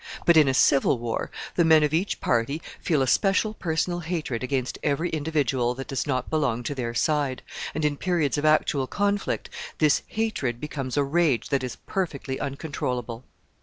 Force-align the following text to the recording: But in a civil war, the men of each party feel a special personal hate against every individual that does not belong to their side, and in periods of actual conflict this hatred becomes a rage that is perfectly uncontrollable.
But 0.25 0.35
in 0.35 0.47
a 0.47 0.53
civil 0.55 0.97
war, 0.97 1.29
the 1.53 1.63
men 1.63 1.83
of 1.83 1.93
each 1.93 2.19
party 2.21 2.59
feel 2.79 3.03
a 3.03 3.07
special 3.07 3.53
personal 3.53 3.99
hate 3.99 4.31
against 4.31 4.79
every 4.81 5.11
individual 5.11 5.75
that 5.75 5.89
does 5.89 6.07
not 6.07 6.27
belong 6.31 6.63
to 6.63 6.73
their 6.73 6.95
side, 6.95 7.43
and 7.75 7.85
in 7.85 7.97
periods 7.97 8.39
of 8.39 8.43
actual 8.43 8.87
conflict 8.87 9.51
this 9.77 10.01
hatred 10.07 10.59
becomes 10.59 10.97
a 10.97 11.03
rage 11.03 11.49
that 11.49 11.63
is 11.63 11.75
perfectly 11.85 12.39
uncontrollable. 12.39 13.25